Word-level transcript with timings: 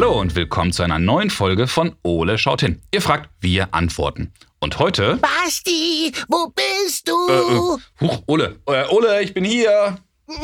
Hallo 0.00 0.18
und 0.18 0.34
willkommen 0.34 0.72
zu 0.72 0.82
einer 0.82 0.98
neuen 0.98 1.28
Folge 1.28 1.66
von 1.66 1.94
Ole 2.02 2.38
schaut 2.38 2.62
hin. 2.62 2.80
Ihr 2.90 3.02
fragt, 3.02 3.28
wir 3.40 3.74
antworten. 3.74 4.32
Und 4.58 4.78
heute. 4.78 5.18
Basti, 5.18 6.10
wo 6.26 6.48
bist 6.48 7.06
du? 7.06 7.28
Äh, 7.28 7.32
äh, 7.34 7.78
huch, 8.00 8.22
Ole. 8.24 8.58
Äh, 8.64 8.86
Ole, 8.88 9.22
ich 9.22 9.34
bin 9.34 9.44
hier. 9.44 9.98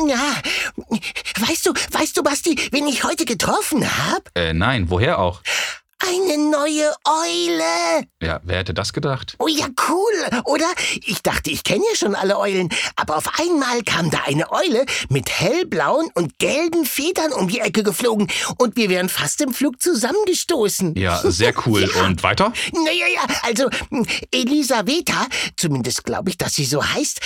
Ja, 0.07 0.37
weißt 1.41 1.65
du, 1.65 1.73
weißt 1.73 2.19
du, 2.19 2.23
Basti, 2.23 2.69
wen 2.71 2.87
ich 2.87 3.03
heute 3.05 3.25
getroffen 3.25 3.83
hab? 3.83 4.29
Äh, 4.35 4.53
nein, 4.53 4.91
woher 4.91 5.21
auch? 5.21 5.41
Eine 5.99 6.37
neue 6.51 6.93
Eule. 7.05 8.07
Ja, 8.23 8.41
wer 8.45 8.59
hätte 8.59 8.75
das 8.75 8.93
gedacht? 8.93 9.35
Oh 9.39 9.49
ja, 9.49 9.67
cool, 9.89 10.43
oder? 10.45 10.67
Ich 11.07 11.23
dachte, 11.23 11.51
ich 11.51 11.65
kenne 11.65 11.85
ja 11.91 11.97
schon 11.97 12.15
alle 12.15 12.39
Eulen, 12.39 12.69
aber 12.97 13.17
auf 13.17 13.39
einmal 13.41 13.83
kam 13.83 14.11
da 14.11 14.19
eine 14.27 14.53
Eule 14.53 14.85
mit 15.09 15.31
hellblauen 15.31 16.11
und 16.15 16.39
gelben 16.39 16.85
Federn 16.85 17.33
um 17.33 17.49
die 17.49 17.61
Ecke 17.61 17.83
geflogen 17.83 18.29
und 18.59 18.77
wir 18.77 18.91
wären 18.91 19.09
fast 19.09 19.41
im 19.41 19.55
Flug 19.55 19.81
zusammengestoßen. 19.81 20.95
Ja, 20.97 21.19
sehr 21.25 21.55
cool. 21.67 21.91
Ja. 21.95 22.05
Und 22.05 22.23
weiter? 22.23 22.53
Naja, 22.73 23.07
ja, 23.15 23.27
also 23.43 23.71
hm, 23.89 24.07
Elisaveta, 24.33 25.27
zumindest 25.57 26.05
glaube 26.05 26.29
ich, 26.29 26.37
dass 26.37 26.55
sie 26.55 26.67
so 26.67 26.85
heißt, 26.85 27.21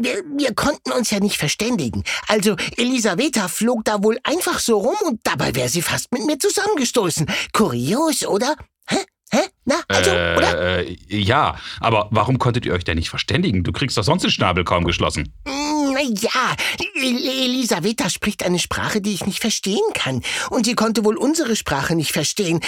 wir, 0.00 0.22
wir 0.36 0.54
konnten 0.54 0.92
uns 0.92 1.10
ja 1.10 1.20
nicht 1.20 1.36
verständigen. 1.36 2.04
Also 2.28 2.56
Elisaveta 2.76 3.48
flog 3.48 3.84
da 3.84 4.02
wohl 4.02 4.18
einfach 4.24 4.58
so 4.58 4.78
rum 4.78 4.96
und 5.04 5.20
dabei 5.24 5.54
wäre 5.54 5.68
sie 5.68 5.82
fast 5.82 6.12
mit 6.12 6.24
mir 6.26 6.38
zusammengestoßen. 6.38 7.26
Kurios, 7.52 8.26
oder? 8.26 8.56
Hä? 8.88 8.98
Hä? 9.30 9.40
Na, 9.64 9.76
also, 9.88 10.10
oder? 10.10 10.78
Äh, 10.78 10.96
äh, 11.10 11.18
ja, 11.18 11.56
aber 11.80 12.08
warum 12.10 12.38
konntet 12.38 12.66
ihr 12.66 12.72
euch 12.72 12.84
denn 12.84 12.98
nicht 12.98 13.10
verständigen? 13.10 13.64
Du 13.64 13.72
kriegst 13.72 13.96
doch 13.96 14.04
sonst 14.04 14.22
den 14.22 14.30
Schnabel 14.30 14.64
kaum 14.64 14.84
geschlossen. 14.84 15.32
Naja, 15.44 16.56
El 16.94 17.26
Elisaveta 17.26 18.10
spricht 18.10 18.44
eine 18.44 18.58
Sprache, 18.58 19.00
die 19.00 19.14
ich 19.14 19.26
nicht 19.26 19.40
verstehen 19.40 19.82
kann. 19.94 20.22
Und 20.50 20.66
sie 20.66 20.74
konnte 20.74 21.04
wohl 21.04 21.16
unsere 21.16 21.56
Sprache 21.56 21.94
nicht 21.94 22.12
verstehen. 22.12 22.60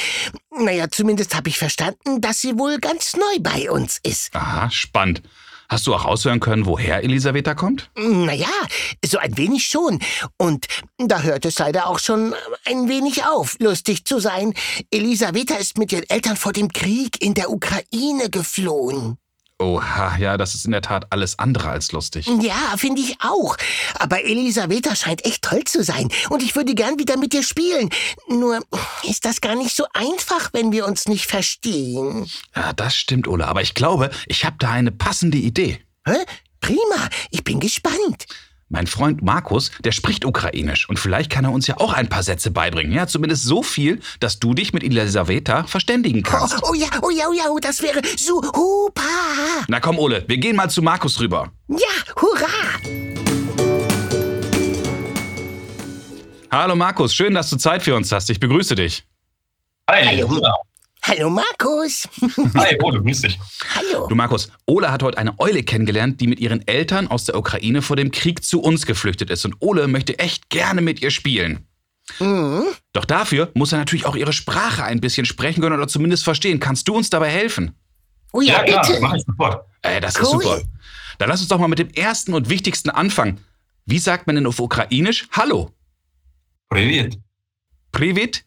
Naja, 0.50 0.89
zumindest 0.91 1.34
habe 1.34 1.48
ich 1.48 1.59
verstanden, 1.59 2.20
dass 2.20 2.41
sie 2.41 2.59
wohl 2.59 2.78
ganz 2.78 3.17
neu 3.17 3.41
bei 3.41 3.70
uns 3.70 3.98
ist. 4.03 4.34
Aha, 4.34 4.70
spannend. 4.70 5.22
Hast 5.69 5.86
du 5.86 5.95
auch 5.95 6.05
raushören 6.05 6.41
können, 6.41 6.67
woher 6.67 7.03
Elisaveta 7.03 7.55
kommt? 7.55 7.91
Naja, 7.97 8.48
so 9.05 9.19
ein 9.19 9.36
wenig 9.36 9.67
schon. 9.67 10.00
Und 10.36 10.67
da 10.98 11.22
hört 11.22 11.45
es 11.45 11.59
leider 11.59 11.89
auch 11.89 11.98
schon 11.98 12.34
ein 12.64 12.89
wenig 12.89 13.25
auf, 13.25 13.56
lustig 13.59 14.05
zu 14.05 14.20
sein. 14.20 14.55
Elisaveta 14.91 15.55
ist 15.56 15.78
mit 15.78 15.92
ihren 15.92 16.09
Eltern 16.09 16.37
vor 16.37 16.53
dem 16.53 16.72
Krieg 16.72 17.22
in 17.22 17.34
der 17.34 17.50
Ukraine 17.50 18.31
geflohen. 18.31 19.19
Oha, 19.59 20.19
ja, 20.19 20.37
das 20.37 20.55
ist 20.55 20.67
in 20.67 20.73
der 20.73 20.83
Tat 20.83 21.07
alles 21.11 21.39
andere 21.39 21.71
als 21.71 21.91
lustig. 21.93 22.27
Ja, 22.43 22.77
finde 22.77 23.01
ich 23.01 23.17
auch. 23.23 23.57
Aber 23.99 24.23
Elisaveta 24.23 24.95
scheint 24.95 25.25
echt 25.25 25.43
toll 25.43 25.65
zu 25.65 25.83
sein. 25.83 26.11
Und 26.29 26.43
ich 26.43 26.55
würde 26.55 26.75
gern 26.75 26.99
wieder 26.99 27.17
mit 27.17 27.33
dir 27.33 27.43
spielen. 27.43 27.89
Nur 28.29 28.61
ist 29.03 29.25
das 29.25 29.41
gar 29.41 29.55
nicht 29.55 29.75
so 29.75 29.87
einfach, 29.95 30.51
wenn 30.53 30.73
wir 30.73 30.87
uns 30.87 31.09
nicht 31.09 31.27
verstehen. 31.27 32.31
Ja, 32.55 32.75
das 32.75 32.97
stimmt, 32.97 33.29
Ole. 33.29 33.47
Aber 33.47 33.62
ich 33.62 33.73
glaube, 33.73 34.11
ich 34.27 34.45
habe 34.45 34.57
da 34.59 34.73
eine 34.73 34.93
passende 34.93 35.39
Idee. 35.39 35.81
Hä? 36.07 36.17
Prima, 36.61 37.09
ich 37.31 37.43
bin 37.43 37.59
gespannt. 37.59 38.27
Mein 38.69 38.89
Freund 38.89 39.22
Markus, 39.22 39.70
der 39.84 39.92
spricht 39.92 40.25
Ukrainisch 40.25 40.89
und 40.89 40.98
vielleicht 40.98 41.31
kann 41.31 41.45
er 41.45 41.53
uns 41.53 41.69
ja 41.69 41.77
auch 41.78 41.92
ein 41.92 42.09
paar 42.09 42.25
Sätze 42.25 42.50
beibringen. 42.50 42.91
Ja, 42.91 43.06
zumindest 43.06 43.45
so 43.45 43.62
viel, 43.62 44.00
dass 44.19 44.41
du 44.41 44.55
dich 44.55 44.72
mit 44.72 44.83
Elisaveta 44.83 45.64
verständigen 45.69 46.25
kannst. 46.25 46.59
Oh, 46.64 46.70
oh 46.70 46.75
ja, 46.75 46.89
oh 47.03 47.11
ja, 47.11 47.27
oh 47.28 47.33
ja, 47.33 47.44
oh, 47.48 47.61
das 47.61 47.81
wäre 47.81 48.00
super. 48.17 49.03
Na 49.69 49.78
komm, 49.78 50.00
Ole, 50.00 50.25
wir 50.27 50.39
gehen 50.39 50.56
mal 50.56 50.69
zu 50.69 50.83
Markus 50.83 51.20
rüber. 51.20 51.53
Ja, 51.69 51.77
hurra. 52.20 52.47
Hallo 56.50 56.75
Markus, 56.75 57.15
schön, 57.15 57.34
dass 57.34 57.48
du 57.50 57.59
Zeit 57.59 57.84
für 57.84 57.94
uns 57.94 58.10
hast. 58.10 58.31
Ich 58.31 58.41
begrüße 58.41 58.75
dich. 58.75 59.04
Hi, 59.88 60.06
Hallo. 60.06 60.43
Ole. 61.07 61.18
Hallo 61.18 61.29
Markus. 61.29 62.07
Hi, 62.56 62.78
Ole, 62.81 63.02
grüß 63.02 63.22
dich. 63.22 63.40
Hallo. 63.75 64.07
Du 64.07 64.16
Markus, 64.16 64.52
Ole 64.68 64.91
hat 64.91 65.02
heute 65.03 65.18
eine 65.18 65.40
Eule 65.40 65.63
kennengelernt, 65.63 66.22
die 66.22 66.28
mit 66.28 66.40
ihren 66.40 66.66
Eltern 66.68 67.07
aus 67.07 67.25
der 67.25 67.35
Ukraine 67.38 67.81
vor 67.81 67.96
dem 67.96 68.12
Krieg 68.12 68.44
zu 68.44 68.62
uns 68.62 68.85
geflüchtet 68.85 69.29
ist. 69.29 69.44
Und 69.46 69.56
Ole 69.59 69.88
möchte 69.88 70.19
echt 70.19 70.50
gerne 70.50 70.81
mit 70.81 71.02
ihr 71.02 71.09
spielen. 71.12 71.66
Mhm. 72.19 72.63
Doch 72.94 73.06
dafür 73.06 73.50
muss 73.56 73.72
er 73.72 73.79
natürlich 73.79 74.06
auch 74.06 74.16
ihre 74.16 74.34
Sprache 74.34 74.84
ein 74.84 75.02
bisschen 75.02 75.25
sprechen 75.25 75.62
können 75.62 75.75
oder 75.75 75.88
zumindest 75.88 76.24
verstehen. 76.24 76.59
Kannst 76.59 76.88
du 76.88 76.96
uns 76.96 77.09
dabei 77.09 77.29
helfen? 77.29 77.75
Oh 78.34 78.41
ja, 78.41 78.59
Ja, 78.59 78.63
klar, 78.63 78.88
bitte. 78.88 79.00
mach 79.02 79.13
ich 79.16 79.24
sofort. 79.25 79.66
Äh, 79.81 80.02
das 80.02 80.16
ist 80.16 80.22
Cool. 80.34 80.44
super. 80.44 80.62
Dann 81.18 81.29
lass 81.29 81.40
uns 81.41 81.50
doch 81.50 81.59
mal 81.59 81.68
mit 81.68 81.79
dem 81.79 81.90
ersten 81.90 82.34
und 82.34 82.50
wichtigsten 82.50 82.90
anfangen. 82.90 83.40
Wie 83.85 84.00
sagt 84.00 84.28
man 84.28 84.35
denn 84.35 84.46
auf 84.46 84.59
Ukrainisch 84.59 85.28
Hallo? 85.31 85.72
Привіт. 86.69 87.18
Privet? 87.91 88.46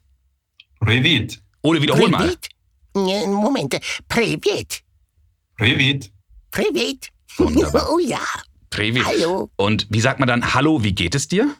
Привіт. 0.79 1.39
Oder 1.62 1.82
wiederhol 1.82 2.10
Privet? 2.10 2.48
Moment, 2.94 3.80
Privet. 4.08 4.82
Privet. 5.56 6.10
Privet. 6.50 7.08
Wunderbar. 7.36 7.86
Oh 7.92 7.98
ja. 7.98 8.20
Privet. 8.70 9.04
Hallo. 9.04 9.50
Und 9.56 9.86
wie 9.90 10.00
sagt 10.00 10.18
man 10.20 10.28
dann 10.28 10.54
Hallo, 10.54 10.82
wie 10.82 10.92
geht 10.94 11.14
es 11.14 11.28
dir? 11.28 11.54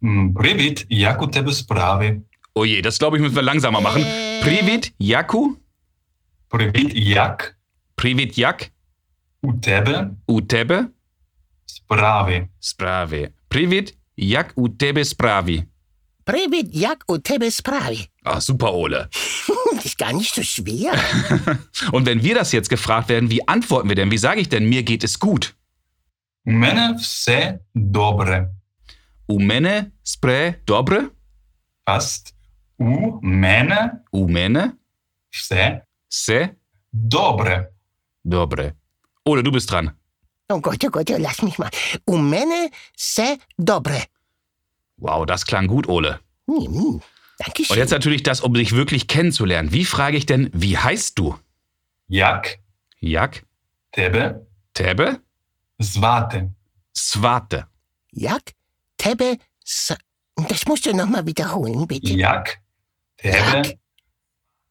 Hm, 0.00 0.34
Privet, 0.34 0.86
Jaku 0.88 1.26
tebe 1.26 1.52
sprawy. 1.52 2.22
Oh 2.54 2.64
je, 2.64 2.82
das 2.82 2.98
glaube 2.98 3.16
ich 3.16 3.22
müssen 3.22 3.36
wir 3.36 3.42
langsamer 3.42 3.80
machen. 3.80 4.02
Äh. 4.02 4.40
Privet, 4.42 4.92
Jaku. 4.98 5.56
Privet, 6.48 6.92
Jak. 6.94 7.56
Privet, 7.96 8.36
Jak. 8.36 8.70
Utebe. 9.42 10.16
Utebe. 10.26 10.90
Sprawy. 11.70 12.48
Sprawy. 12.60 13.32
Privet, 13.48 13.94
Jak 14.16 14.52
utebe 14.56 15.04
Spravi. 15.04 15.64
Previt 16.28 16.68
jak 16.72 17.04
u 17.08 17.18
tebe 17.18 17.50
spravi. 17.50 18.06
Ach, 18.24 18.40
super, 18.40 18.74
Ole. 18.74 19.08
Das 19.74 19.84
ist 19.84 19.98
gar 19.98 20.12
nicht 20.12 20.34
so 20.34 20.42
schwer. 20.42 20.92
Und 21.92 22.06
wenn 22.06 22.22
wir 22.22 22.34
das 22.34 22.52
jetzt 22.52 22.68
gefragt 22.68 23.08
werden, 23.08 23.30
wie 23.30 23.48
antworten 23.48 23.88
wir 23.88 23.96
denn? 23.96 24.10
Wie 24.10 24.18
sage 24.18 24.40
ich 24.40 24.48
denn, 24.48 24.68
mir 24.68 24.82
geht 24.82 25.04
es 25.04 25.18
gut? 25.18 25.54
Umene 26.44 26.98
vse 26.98 27.60
dobre. 27.74 28.54
Umene 29.26 29.70
mene 29.70 29.92
spre 30.04 30.54
dobre? 30.66 31.10
Passt. 31.86 32.34
Umene. 32.76 34.04
Umene. 34.10 34.76
Se. 35.30 35.82
Se. 36.08 36.56
Dobre. 36.92 37.72
Dobre. 38.22 38.74
Ole, 39.24 39.42
du 39.42 39.50
bist 39.50 39.70
dran. 39.70 39.92
Oh 40.50 40.60
Gott, 40.60 40.84
oh 40.84 40.90
Gott, 40.90 41.10
oh, 41.10 41.18
lass 41.18 41.42
mich 41.42 41.58
mal. 41.58 41.70
Umene 42.04 42.70
se 42.96 43.38
dobre. 43.56 44.04
Wow, 44.98 45.26
das 45.26 45.46
klang 45.46 45.66
gut, 45.66 45.88
Ole. 45.88 46.20
Mhm. 46.46 47.00
Dankeschön. 47.38 47.74
Und 47.74 47.78
jetzt 47.78 47.90
natürlich 47.90 48.22
das, 48.22 48.40
um 48.40 48.52
dich 48.54 48.72
wirklich 48.72 49.06
kennenzulernen. 49.06 49.72
Wie 49.72 49.84
frage 49.84 50.16
ich 50.16 50.26
denn, 50.26 50.50
wie 50.52 50.76
heißt 50.76 51.18
du? 51.18 51.36
Jak. 52.08 52.58
Jak. 53.00 53.44
Tebe. 53.92 54.46
Tebe. 54.74 55.20
Svate. 55.80 56.52
Svate. 56.96 57.66
Jak. 58.12 58.54
Tebe. 58.96 59.38
S 59.64 59.94
das 60.48 60.66
musst 60.66 60.86
du 60.86 60.92
nochmal 60.92 61.26
wiederholen, 61.26 61.86
bitte. 61.86 62.12
Jak. 62.12 62.60
Tebe. 63.16 63.36
Jak. 63.36 63.66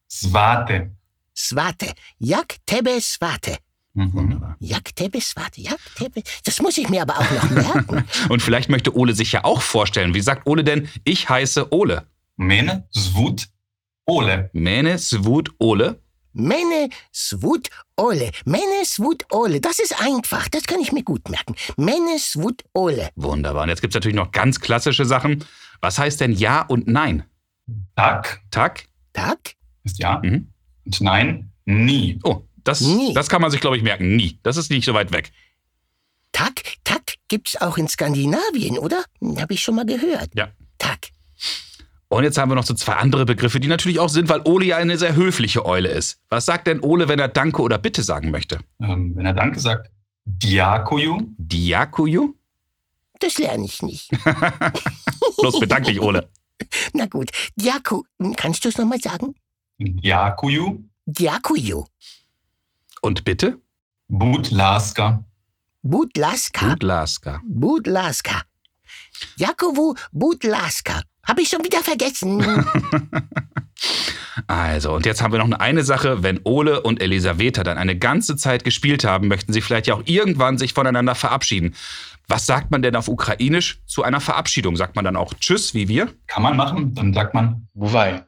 Svate. 0.08 0.90
Svate. 1.34 1.92
Jak. 2.18 2.56
Tebe. 2.66 3.00
Svate. 3.00 3.58
Mhm. 3.98 4.12
Wunderbar. 4.12 4.56
Jagdteppich, 4.60 5.32
warte, 5.34 5.60
Jagdteppich. 5.60 6.24
Das 6.44 6.60
muss 6.60 6.78
ich 6.78 6.88
mir 6.88 7.02
aber 7.02 7.18
auch 7.18 7.30
noch 7.30 7.50
merken. 7.50 8.04
Und 8.28 8.42
vielleicht 8.42 8.68
möchte 8.68 8.94
Ole 8.96 9.12
sich 9.14 9.32
ja 9.32 9.44
auch 9.44 9.60
vorstellen. 9.60 10.14
Wie 10.14 10.20
sagt 10.20 10.46
Ole 10.46 10.62
denn, 10.62 10.88
ich 11.04 11.28
heiße 11.28 11.72
Ole? 11.72 12.06
Mene 12.36 12.86
Svut 12.94 13.48
Ole. 14.06 14.50
Mene 14.52 14.98
Svut 14.98 15.50
Ole. 15.58 16.00
Mene 16.32 16.90
Svut 17.12 17.68
Ole. 17.96 18.30
Mene 18.44 18.84
Svut 18.84 19.24
Ole. 19.32 19.60
Das 19.60 19.80
ist 19.80 20.00
einfach. 20.00 20.48
Das 20.48 20.62
kann 20.64 20.78
ich 20.80 20.92
mir 20.92 21.02
gut 21.02 21.28
merken. 21.28 21.56
Mene 21.76 22.18
Svut 22.20 22.62
Ole. 22.74 23.08
Wunderbar. 23.16 23.64
Und 23.64 23.70
jetzt 23.70 23.80
gibt 23.80 23.92
es 23.92 23.96
natürlich 23.96 24.16
noch 24.16 24.30
ganz 24.30 24.60
klassische 24.60 25.04
Sachen. 25.04 25.44
Was 25.80 25.98
heißt 25.98 26.20
denn 26.20 26.32
Ja 26.32 26.62
und 26.62 26.86
Nein? 26.86 27.24
Tak. 27.96 28.42
Tak. 28.52 28.84
Tak. 29.12 29.54
Ist 29.82 29.98
Ja. 29.98 30.20
Mhm. 30.22 30.52
Und 30.84 31.00
Nein, 31.00 31.50
nie. 31.64 32.20
Oh, 32.22 32.42
das, 32.64 32.80
Nie. 32.80 33.14
das 33.14 33.28
kann 33.28 33.40
man 33.40 33.50
sich, 33.50 33.60
glaube 33.60 33.76
ich, 33.76 33.82
merken. 33.82 34.16
Nie. 34.16 34.38
Das 34.42 34.56
ist 34.56 34.70
nicht 34.70 34.84
so 34.84 34.94
weit 34.94 35.12
weg. 35.12 35.32
Tag, 36.32 36.62
Tag 36.84 37.14
gibt's 37.28 37.60
auch 37.60 37.78
in 37.78 37.88
Skandinavien, 37.88 38.78
oder? 38.78 39.04
Habe 39.38 39.54
ich 39.54 39.60
schon 39.62 39.74
mal 39.74 39.86
gehört. 39.86 40.30
Ja. 40.34 40.48
Tag. 40.78 41.08
Und 42.08 42.24
jetzt 42.24 42.38
haben 42.38 42.50
wir 42.50 42.54
noch 42.54 42.64
so 42.64 42.74
zwei 42.74 42.94
andere 42.94 43.26
Begriffe, 43.26 43.60
die 43.60 43.68
natürlich 43.68 44.00
auch 44.00 44.08
sind, 44.08 44.28
weil 44.28 44.40
Ole 44.44 44.64
ja 44.66 44.76
eine 44.78 44.96
sehr 44.96 45.14
höfliche 45.14 45.66
Eule 45.66 45.88
ist. 45.90 46.18
Was 46.30 46.46
sagt 46.46 46.66
denn 46.66 46.80
Ole, 46.80 47.08
wenn 47.08 47.18
er 47.18 47.28
Danke 47.28 47.60
oder 47.60 47.76
Bitte 47.78 48.02
sagen 48.02 48.30
möchte? 48.30 48.60
Ähm, 48.80 49.12
wenn 49.14 49.26
er 49.26 49.34
Danke 49.34 49.60
sagt, 49.60 49.90
Diakoju. 50.24 51.18
Diakuyu? 51.36 52.34
Das 53.20 53.38
lerne 53.38 53.64
ich 53.64 53.82
nicht. 53.82 54.10
Los, 55.42 55.58
bedank 55.58 55.86
dich, 55.86 56.00
Ole. 56.00 56.28
Na 56.92 57.06
gut. 57.06 57.30
Diaku, 57.56 58.02
kannst 58.36 58.64
du 58.64 58.68
es 58.68 58.78
nochmal 58.78 59.00
sagen? 59.00 59.34
Diakoju. 59.78 60.84
Diakuju. 61.06 61.84
Und 63.02 63.24
bitte? 63.24 63.58
Budlaska. 64.08 65.24
Budlaska? 65.82 66.70
Budlaska. 66.70 67.40
Budlaska. 67.44 68.42
Jakovo 69.36 69.94
Budlaska. 70.12 71.02
Habe 71.24 71.42
ich 71.42 71.48
schon 71.48 71.62
wieder 71.62 71.80
vergessen. 71.82 72.42
also, 74.46 74.94
und 74.94 75.04
jetzt 75.04 75.20
haben 75.20 75.32
wir 75.32 75.44
noch 75.44 75.58
eine 75.58 75.84
Sache. 75.84 76.22
Wenn 76.22 76.40
Ole 76.44 76.80
und 76.80 77.02
Elisaveta 77.02 77.64
dann 77.64 77.76
eine 77.76 77.98
ganze 77.98 78.36
Zeit 78.36 78.64
gespielt 78.64 79.04
haben, 79.04 79.28
möchten 79.28 79.52
sie 79.52 79.60
vielleicht 79.60 79.86
ja 79.88 79.94
auch 79.94 80.02
irgendwann 80.06 80.56
sich 80.56 80.72
voneinander 80.72 81.14
verabschieden. 81.14 81.74
Was 82.28 82.46
sagt 82.46 82.70
man 82.70 82.82
denn 82.82 82.96
auf 82.96 83.08
Ukrainisch 83.08 83.82
zu 83.86 84.02
einer 84.02 84.20
Verabschiedung? 84.20 84.76
Sagt 84.76 84.96
man 84.96 85.04
dann 85.04 85.16
auch 85.16 85.34
Tschüss, 85.34 85.74
wie 85.74 85.88
wir? 85.88 86.08
Kann 86.26 86.42
man 86.42 86.56
machen, 86.56 86.94
dann 86.94 87.12
sagt 87.12 87.34
man 87.34 87.68
Buwei. 87.74 88.24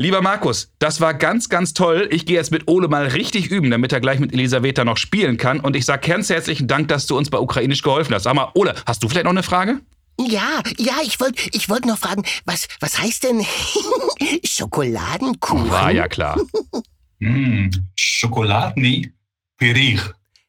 Lieber 0.00 0.22
Markus, 0.22 0.72
das 0.78 1.02
war 1.02 1.12
ganz, 1.12 1.50
ganz 1.50 1.74
toll. 1.74 2.08
Ich 2.10 2.24
gehe 2.24 2.36
jetzt 2.36 2.50
mit 2.50 2.68
Ole 2.68 2.88
mal 2.88 3.08
richtig 3.08 3.50
üben, 3.50 3.70
damit 3.70 3.92
er 3.92 4.00
gleich 4.00 4.18
mit 4.18 4.32
Elisaveta 4.32 4.82
noch 4.82 4.96
spielen 4.96 5.36
kann. 5.36 5.60
Und 5.60 5.76
ich 5.76 5.84
sage 5.84 6.08
ganz 6.08 6.30
herzlichen 6.30 6.66
Dank, 6.68 6.88
dass 6.88 7.04
du 7.06 7.18
uns 7.18 7.28
bei 7.28 7.38
Ukrainisch 7.38 7.82
geholfen 7.82 8.14
hast. 8.14 8.22
Sag 8.22 8.34
mal, 8.34 8.50
Ole, 8.54 8.74
hast 8.86 9.02
du 9.02 9.10
vielleicht 9.10 9.26
noch 9.26 9.32
eine 9.32 9.42
Frage? 9.42 9.82
Ja, 10.18 10.62
ja, 10.78 10.94
ich 11.04 11.20
wollte 11.20 11.42
ich 11.52 11.68
wollt 11.68 11.84
noch 11.84 11.98
fragen, 11.98 12.22
was, 12.46 12.66
was 12.80 12.98
heißt 12.98 13.24
denn 13.24 13.44
Schokoladenkuchen? 14.44 15.70
War 15.70 15.92
ja 15.92 16.08
klar. 16.08 16.40
Mm, 17.22 17.68
Schokoladny 17.96 19.12
Pirich. 19.58 20.00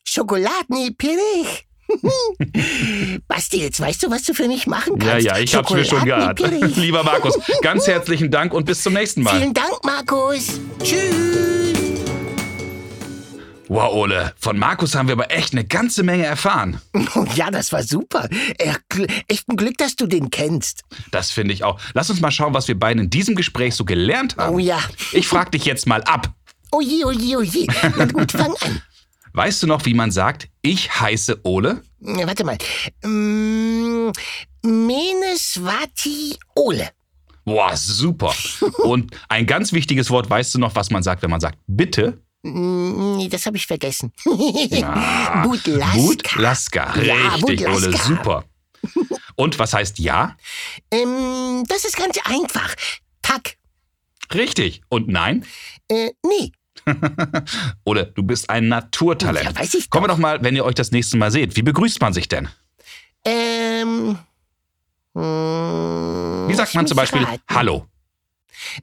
Schokoladen 0.06 0.96
Pirich. 0.96 1.68
Basti, 3.28 3.62
jetzt 3.62 3.80
weißt 3.80 4.04
du, 4.04 4.12
was 4.12 4.24
du 4.24 4.34
für 4.34 4.48
mich 4.48 4.68
machen 4.68 5.00
Ja, 5.02 5.12
kannst. 5.12 5.26
ja, 5.26 5.38
ich 5.38 5.56
hab's 5.56 5.72
mir 5.72 5.86
schon 5.86 6.06
geahnt. 6.06 6.40
Lieber 6.78 7.04
Markus, 7.04 7.38
ganz 7.62 7.88
herzlichen 7.88 8.32
Dank 8.32 8.54
und 8.54 8.66
bis 8.66 8.84
zum 8.84 8.94
nächsten 8.94 9.24
Mal. 9.24 9.38
Vielen 9.38 9.54
Dank, 9.54 9.84
Markus. 9.84 10.60
Tschüss. 10.84 11.16
Wow, 13.68 13.94
Ole, 13.94 14.34
von 14.38 14.60
Markus 14.60 14.96
haben 14.96 15.08
wir 15.08 15.14
aber 15.14 15.32
echt 15.32 15.54
eine 15.54 15.64
ganze 15.64 16.04
Menge 16.04 16.26
erfahren. 16.26 16.82
Ja, 17.36 17.50
das 17.52 17.72
war 17.72 17.84
super. 17.84 18.28
Echt 18.58 19.48
ein 19.50 19.56
Glück, 19.56 19.78
dass 19.78 19.96
du 19.96 20.06
den 20.08 20.30
kennst. 20.30 20.82
Das 21.12 21.32
finde 21.32 21.54
ich 21.54 21.64
auch. 21.64 21.80
Lass 21.94 22.10
uns 22.10 22.20
mal 22.20 22.32
schauen, 22.32 22.54
was 22.54 22.68
wir 22.68 22.78
beiden 22.78 23.04
in 23.06 23.10
diesem 23.10 23.36
Gespräch 23.36 23.76
so 23.76 23.86
gelernt 23.86 24.36
haben. 24.38 24.56
Oh 24.56 24.60
ja. 24.60 24.80
Ich 25.14 25.28
frag 25.28 25.52
dich 25.52 25.64
jetzt 25.66 25.88
mal 25.88 26.02
ab. 26.04 26.30
Oh 26.72 26.82
je, 26.82 27.06
oh 27.06 27.12
je, 27.12 27.38
oh 27.38 27.42
je. 27.42 27.68
Na 27.98 28.06
gut, 28.06 28.32
fang 28.34 28.54
an. 28.62 28.82
Weißt 29.34 29.64
du 29.64 29.68
noch, 29.68 29.86
wie 29.86 29.94
man 29.94 30.12
sagt, 30.12 30.50
ich 30.62 31.00
heiße 31.00 31.42
Ole? 31.44 31.84
Ja, 32.02 32.28
Warte 32.28 32.44
mal. 32.44 32.58
Mm, 33.04 34.12
Meneswati 34.64 36.38
Ole. 36.56 36.90
Boah, 37.46 37.76
super. 37.76 38.34
Und 38.84 39.16
ein 39.30 39.46
ganz 39.46 39.74
wichtiges 39.74 40.10
Wort, 40.10 40.30
weißt 40.30 40.54
du 40.56 40.60
noch, 40.60 40.76
was 40.76 40.90
man 40.92 41.02
sagt, 41.04 41.24
wenn 41.24 41.30
man 41.32 41.40
sagt 41.40 41.58
bitte? 41.68 42.22
Mm, 42.44 43.18
Nee, 43.18 43.30
das 43.30 43.46
habe 43.46 43.58
ich 43.58 43.68
vergessen. 43.68 44.12
Ah, 44.84 45.44
Budlaska. 45.44 45.96
Budlaska. 45.98 47.02
Ja, 47.02 47.16
Richtig, 47.36 47.62
Ole, 47.68 47.74
Budlaska. 47.90 48.08
super. 48.08 48.46
Und 49.36 49.60
was 49.60 49.74
heißt 49.74 50.00
ja? 50.00 50.36
Ähm, 50.92 51.64
das 51.68 51.86
ist 51.86 51.98
ganz 51.98 52.18
einfach. 52.26 52.74
Tack. 53.22 53.58
Richtig. 54.34 54.82
Und 54.90 55.08
nein? 55.08 55.46
Äh, 55.88 56.12
nee. 56.26 56.52
Ole, 57.86 58.12
du 58.16 58.24
bist 58.24 58.50
ein 58.50 58.68
Naturtalent. 58.68 59.46
Ja, 59.46 59.56
weiß 59.60 59.74
ich 59.76 59.90
Kommen 59.90 60.06
wir 60.06 60.10
doch. 60.10 60.18
mal, 60.18 60.42
wenn 60.44 60.56
ihr 60.56 60.66
euch 60.66 60.76
das 60.76 60.92
nächste 60.92 61.18
Mal 61.18 61.32
seht. 61.32 61.56
Wie 61.56 61.62
begrüßt 61.62 62.02
man 62.02 62.14
sich 62.14 62.28
denn? 62.28 62.50
Ähm. 63.26 64.18
mm, 65.14 66.48
Wie 66.50 66.54
sagt 66.56 66.74
man 66.76 66.88
zum 66.88 66.98
Beispiel 66.98 67.24
raten. 67.24 67.42
Hallo? 67.50 67.86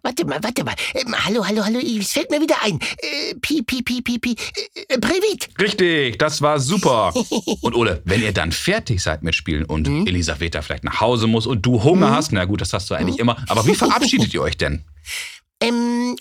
Warte 0.03 0.25
mal, 0.27 0.43
warte 0.43 0.65
mal. 0.65 0.75
Ähm, 0.95 1.15
hallo, 1.25 1.47
hallo, 1.47 1.65
hallo. 1.65 1.79
Es 1.79 2.13
fällt 2.13 2.31
mir 2.31 2.41
wieder 2.41 2.57
ein. 2.63 2.79
Äh, 2.81 3.35
pi, 3.41 3.63
pi, 3.63 3.83
pi, 3.83 4.03
pi, 4.03 4.19
pi. 4.19 4.33
Äh, 4.75 4.95
äh, 4.95 4.99
Privat. 4.99 5.49
Richtig, 5.61 6.19
das 6.19 6.43
war 6.43 6.59
super. 6.59 7.15
Und 7.63 7.75
Ole, 7.77 8.03
wenn 8.05 8.21
ihr 8.23 8.33
dann 8.33 8.51
fertig 8.53 9.01
seid 9.03 9.23
mit 9.23 9.35
Spielen 9.37 9.65
und 9.65 9.87
Mhm. 9.89 10.07
Elisaveta 10.07 10.63
vielleicht 10.63 10.83
nach 10.85 11.01
Hause 11.01 11.27
muss 11.29 11.47
und 11.47 11.65
du 11.65 11.83
Hunger 11.85 12.11
hast, 12.11 12.33
na 12.33 12.45
gut, 12.45 12.61
das 12.61 12.73
hast 12.73 12.91
du 12.91 12.95
eigentlich 12.95 13.17
Mhm. 13.17 13.21
immer. 13.23 13.37
Aber 13.49 13.65
wie 13.67 13.75
verabschiedet 13.75 14.35
ihr 14.35 14.43
euch 14.43 14.57
denn? 14.57 14.85
Ähm. 15.61 16.15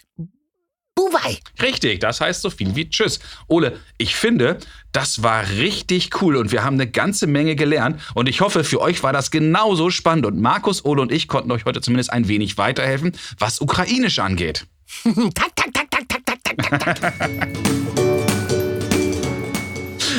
Buwei. 0.98 1.38
Richtig, 1.62 2.00
das 2.00 2.22
heißt 2.22 2.42
so 2.42 2.50
viel 2.50 2.76
wie 2.76 2.90
Tschüss. 2.90 3.20
Ole, 3.48 3.80
ich 4.00 4.16
finde, 4.16 4.58
das 4.92 5.22
war 5.22 5.48
richtig 5.48 6.10
cool 6.22 6.36
und 6.36 6.52
wir 6.52 6.64
haben 6.64 6.74
eine 6.74 6.90
ganze 6.90 7.28
Menge 7.28 7.56
gelernt 7.56 8.02
und 8.16 8.28
ich 8.28 8.42
hoffe, 8.42 8.64
für 8.64 8.82
euch 8.82 9.04
war 9.04 9.14
das 9.14 9.30
genauso 9.30 9.92
spannend 9.92 10.26
und 10.26 10.42
Markus, 10.42 10.84
Ole 10.84 11.04
und 11.04 11.12
ich 11.12 11.28
konnten 11.28 11.52
euch 11.52 11.66
heute 11.66 11.82
zumindest 11.82 12.12
ein 12.12 12.28
wenig 12.28 12.58
weiterhelfen, 12.58 13.12
was 13.38 13.62
ukrainisch 13.62 14.18
angeht. 14.18 14.66
tak, 15.36 15.56
tak, 15.56 15.72
tak, 15.72 15.88
tak, 15.92 16.08
tak, 16.10 16.80
tak, 16.80 17.00
tak. 17.00 17.48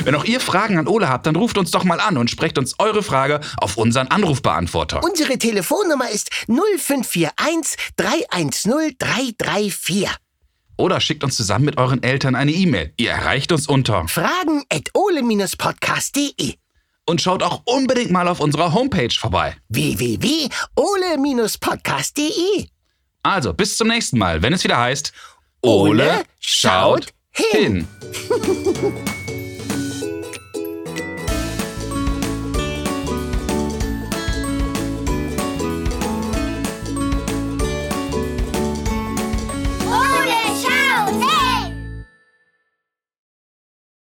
Wenn 0.05 0.15
auch 0.15 0.25
ihr 0.25 0.39
Fragen 0.39 0.79
an 0.79 0.87
Ole 0.87 1.09
habt, 1.09 1.27
dann 1.27 1.35
ruft 1.35 1.59
uns 1.59 1.73
doch 1.73 1.83
mal 1.83 1.99
an 1.99 2.17
und 2.19 2.31
sprecht 2.31 2.57
uns 2.57 2.77
eure 2.79 3.03
Frage 3.03 3.41
auf 3.57 3.77
unseren 3.77 4.07
Anrufbeantworter. 4.07 5.03
Unsere 5.03 5.39
Telefonnummer 5.39 6.09
ist 6.09 6.31
0541 6.47 7.77
310 7.97 8.95
334. 8.97 10.09
Oder 10.79 11.01
schickt 11.01 11.25
uns 11.25 11.37
zusammen 11.37 11.67
mit 11.67 11.77
euren 11.77 12.03
Eltern 12.03 12.35
eine 12.37 12.53
E-Mail. 12.53 12.95
Ihr 12.97 13.11
erreicht 13.11 13.53
uns 13.53 13.67
unter. 13.67 14.09
Fragen 14.09 14.63
at 14.73 14.89
ole-podcast.de. 14.95 16.55
Und 17.05 17.21
schaut 17.21 17.43
auch 17.43 17.61
unbedingt 17.65 18.13
mal 18.13 18.29
auf 18.29 18.39
unserer 18.41 18.73
Homepage 18.73 19.11
vorbei. 19.11 19.57
www.ole-podcast.de. 19.69 22.69
Also, 23.23 23.53
bis 23.53 23.77
zum 23.77 23.89
nächsten 23.89 24.19
Mal, 24.19 24.43
wenn 24.43 24.53
es 24.53 24.63
wieder 24.63 24.79
heißt, 24.79 25.13
Ole 25.63 26.23
schaut 26.39 27.13
hin. 27.33 27.61
hin. 27.61 27.89